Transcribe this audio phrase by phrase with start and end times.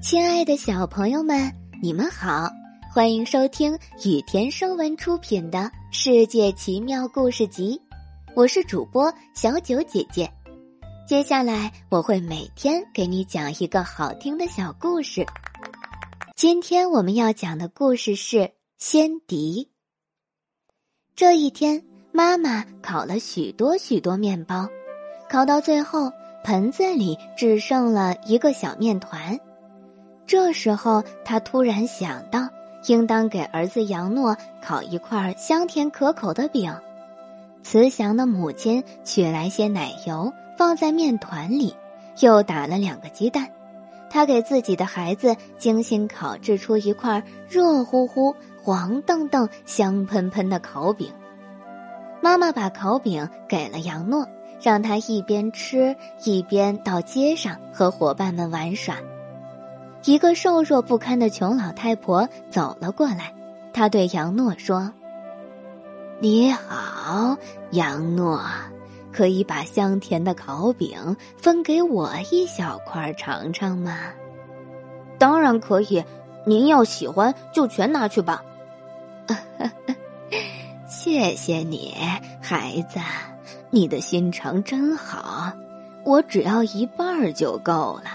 [0.00, 2.48] 亲爱的小朋友们，你们好，
[2.94, 5.58] 欢迎收听雨田声文出品的
[5.90, 7.80] 《世界奇妙故事集》，
[8.34, 10.30] 我是主播小九姐姐。
[11.06, 15.26] 接下来我会每天给你讲一个好听的小故事。
[16.36, 19.68] 今天我们要讲的故事是先敌。
[21.16, 24.68] 这一天，妈妈烤了许多许多面包，
[25.28, 26.12] 烤到最后，
[26.44, 29.38] 盆子里只剩了一个小面团。
[30.28, 32.50] 这时候，他突然想到，
[32.86, 36.70] 应当给儿子杨诺烤一块香甜可口的饼。
[37.62, 41.74] 慈祥的母亲取来些奶油，放在面团里，
[42.20, 43.48] 又打了两个鸡蛋。
[44.10, 51.10] 他给自己的孩子精心烤制出一块热乎乎、黄澄澄、香喷喷的烤饼。
[52.20, 54.28] 妈妈把烤饼给了杨诺，
[54.60, 58.94] 让他一边吃一边到街上和伙伴们玩耍。
[60.04, 63.34] 一个瘦弱不堪的穷老太婆走了过来，
[63.72, 64.90] 她对杨诺说
[66.20, 67.36] ：“你好，
[67.70, 68.40] 杨诺，
[69.12, 73.98] 可以把香甜的烤饼分给我一小块尝尝吗
[75.18, 76.02] ？”“当然可以，
[76.46, 78.42] 您要喜欢就全拿去吧。
[80.88, 81.94] ”“谢谢你，
[82.40, 82.98] 孩子，
[83.70, 85.52] 你的心肠真好，
[86.04, 88.10] 我只要一半就够了。”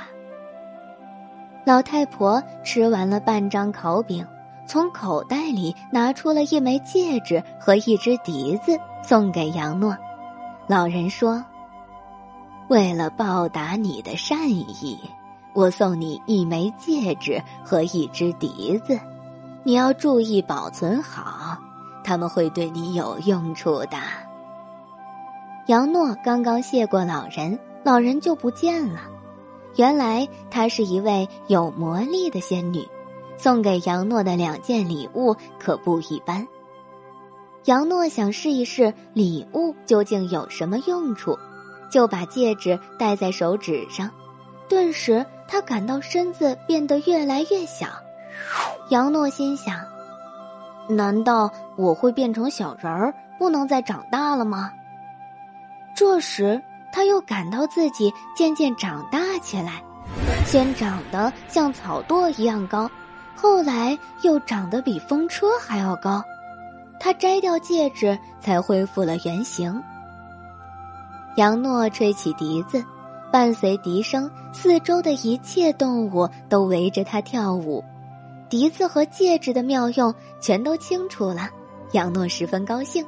[1.65, 4.25] 老太婆吃完了半张烤饼，
[4.67, 9.95] 从口袋里拿出了一枚戒指和一只笛子，送给杨诺。
[10.67, 11.43] 老人说
[12.67, 14.99] ：“为了报答你的善意，
[15.53, 18.99] 我送你一枚戒指和一只笛子，
[19.63, 21.57] 你要注意保存好，
[22.03, 23.97] 他们会对你有用处的。”
[25.67, 28.99] 杨诺刚刚谢过老人，老人就不见了。
[29.75, 32.87] 原来她是一位有魔力的仙女，
[33.37, 36.47] 送给杨诺的两件礼物可不一般。
[37.65, 41.37] 杨诺想试一试礼物究竟有什么用处，
[41.89, 44.11] 就把戒指戴在手指上，
[44.67, 47.87] 顿时他感到身子变得越来越小。
[48.89, 49.79] 杨诺心想：
[50.87, 54.71] 难道我会变成小人儿，不能再长大了吗？
[55.95, 56.61] 这时。
[56.93, 59.83] 他又感到自己渐渐长大起来，
[60.45, 62.89] 先长得像草垛一样高，
[63.35, 66.23] 后来又长得比风车还要高。
[66.99, 69.81] 他摘掉戒指，才恢复了原形。
[71.35, 72.85] 杨诺吹起笛子，
[73.31, 77.83] 伴随笛声，四周的一切动物都围着他跳舞。
[78.49, 81.49] 笛子和戒指的妙用全都清楚了，
[81.93, 83.03] 杨诺十分高兴。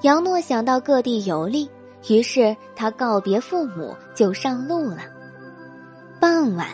[0.00, 1.68] 杨诺想到各地游历。
[2.08, 4.98] 于是他告别父母，就上路了。
[6.20, 6.66] 傍晚，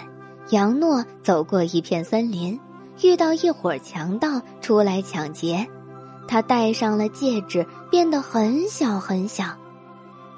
[0.51, 2.59] 杨诺走过一片森林，
[3.03, 5.67] 遇到一伙强盗出来抢劫。
[6.27, 9.45] 他戴上了戒指，变得很小很小，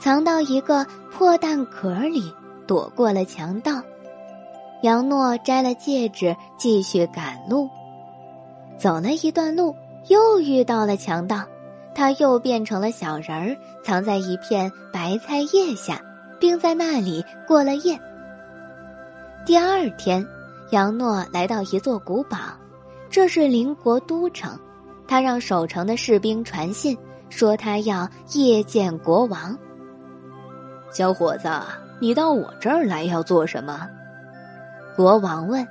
[0.01, 2.33] 藏到一个破蛋壳里，
[2.67, 3.81] 躲过了强盗。
[4.83, 7.69] 杨诺摘了戒指，继续赶路。
[8.79, 9.75] 走了一段路，
[10.09, 11.43] 又遇到了强盗。
[11.97, 15.99] 他又变成了小人儿，藏在一片白菜叶下，
[16.39, 17.99] 并在那里过了夜。
[19.47, 20.25] 第二天，
[20.73, 22.37] 杨诺来到一座古堡，
[23.09, 24.51] 这是邻国都城。
[25.09, 26.95] 他让守城的士兵传信，
[27.31, 29.57] 说他要夜见国王。
[30.93, 31.49] 小伙子，
[31.99, 33.89] 你到我这儿来要做什么？
[34.95, 35.67] 国王问。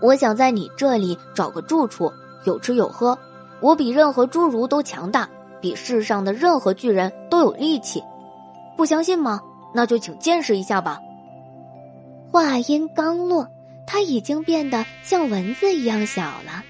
[0.00, 2.10] 我想在你这里找个住处，
[2.44, 3.18] 有吃有喝。
[3.62, 5.30] 我比任何侏儒都强大，
[5.60, 8.02] 比世上的任何巨人都有力气，
[8.76, 9.40] 不相信吗？
[9.72, 11.00] 那就请见识一下吧。
[12.30, 13.48] 话音刚落，
[13.86, 16.64] 他已经变得像蚊子一样小了。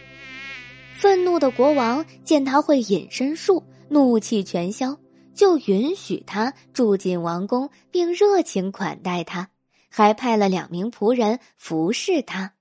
[0.97, 4.99] 愤怒的国王见他会隐身术，怒气全消，
[5.35, 9.49] 就允许他住进王宫，并热情款待他，
[9.89, 12.53] 还派了两名仆人服侍他。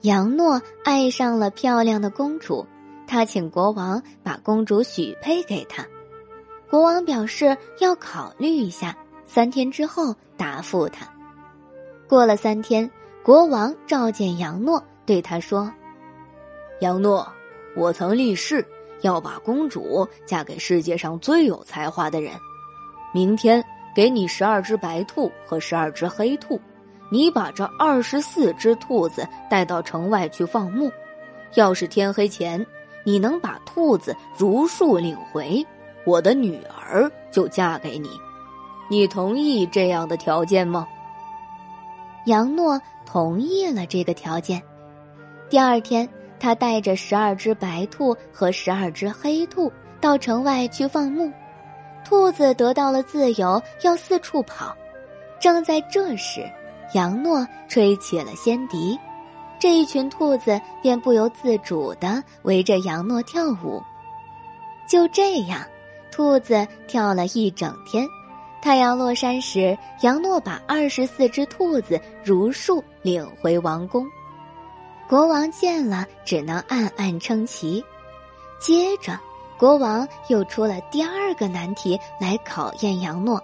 [0.00, 2.66] 杨诺爱上了漂亮的公主。
[3.12, 5.86] 他请国王把公主许配给他，
[6.70, 11.06] 国王表示要考虑一下，三天之后答复他。
[12.08, 12.90] 过了三天，
[13.22, 15.70] 国王召见杨诺，对他说
[16.80, 17.30] ：“杨诺，
[17.76, 18.66] 我曾立誓
[19.02, 22.32] 要把公主嫁给世界上最有才华的人。
[23.12, 23.62] 明天
[23.94, 26.58] 给你十二只白兔和十二只黑兔，
[27.10, 30.90] 你把这二十四只兔子带到城外去放牧。
[31.56, 32.66] 要是天黑前。”
[33.04, 35.64] 你能把兔子如数领回，
[36.04, 38.10] 我的女儿就嫁给你。
[38.90, 40.86] 你同意这样的条件吗？
[42.26, 44.62] 杨诺同意了这个条件。
[45.48, 46.08] 第二天，
[46.38, 51.30] 他带着十二只白兔和十二只黑兔到城外去放牧。
[52.04, 54.76] 兔子得到了自由，要四处跑。
[55.40, 56.48] 正在这时，
[56.94, 58.98] 杨诺吹起了仙笛，
[59.62, 63.80] 这一群兔子便不由自主的围着杨诺跳舞。
[64.88, 65.64] 就这样，
[66.10, 68.04] 兔子跳了一整天。
[68.60, 74.04] 太阳落山时，杨诺把二十四只兔子如数领回王宫。
[75.08, 77.84] 国王见了，只能暗暗称奇。
[78.58, 79.16] 接着。
[79.56, 83.40] 国王又出了第二个难题来考验杨诺。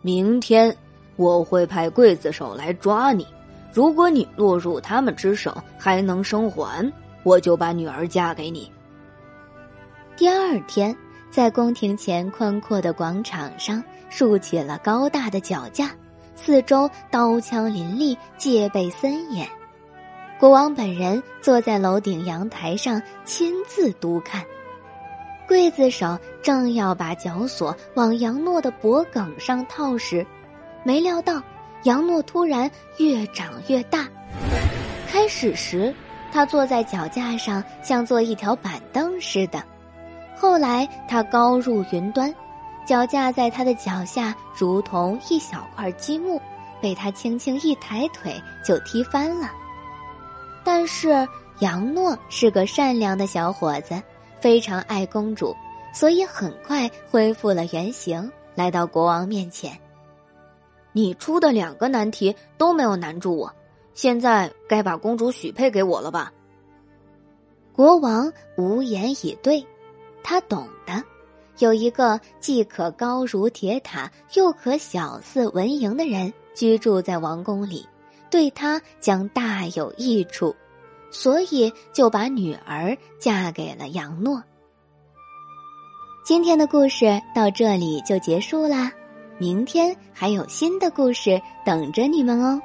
[0.00, 0.74] 明天
[1.16, 3.26] 我会派刽子手来抓你，
[3.74, 6.90] 如果你落入他们之手还能生还，
[7.24, 8.70] 我就把女儿嫁给你。
[10.16, 10.96] 第二天，
[11.28, 15.90] 在宫廷前宽阔的广场上竖起了高大的脚架，
[16.36, 19.44] 四周刀枪林立，戒备森严。
[20.38, 24.44] 国王本人坐在楼顶阳台上，亲自督看。
[25.48, 30.24] 刽子手正要把绞索往杨诺的脖颈上套时，
[30.84, 31.42] 没料到
[31.84, 34.08] 杨诺突然越长越大。
[35.08, 35.94] 开始时，
[36.32, 39.60] 他坐在脚架上像坐一条板凳似的；
[40.36, 42.34] 后来，他高入云端，
[42.86, 46.40] 脚架在他的脚下如同一小块积木，
[46.80, 48.34] 被他轻轻一抬腿
[48.64, 49.50] 就踢翻了。
[50.64, 51.26] 但是，
[51.60, 54.02] 杨诺是个善良的小伙子。
[54.40, 55.56] 非常爱公主，
[55.94, 59.72] 所以很快恢复了原形，来到国王面前。
[60.94, 63.52] 你出的两个难题都没有难住我，
[63.92, 66.32] 现在该把公主许配给我了吧？
[67.72, 69.66] 国王无言以对，
[70.22, 71.02] 他懂得，
[71.58, 77.86] 有一个既可高如铁塔，又可小似蚊蝇的人居住在王宫里，
[78.30, 80.54] 对他将大有益处。
[81.10, 84.42] 所以就把女儿嫁给了杨诺。
[86.24, 88.90] 今天的故事到这里就结束啦，
[89.38, 92.60] 明天还有新的故事等着你们哦，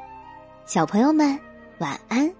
[0.66, 1.38] 小朋友们
[1.80, 2.32] 晚安。